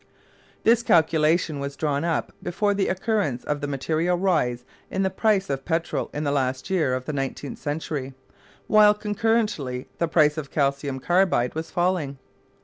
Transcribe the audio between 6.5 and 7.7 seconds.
year of the nineteenth